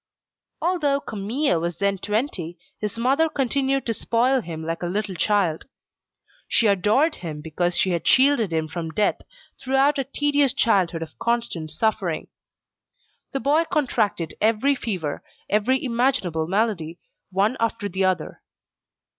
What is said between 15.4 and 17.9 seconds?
every imaginable malady, one after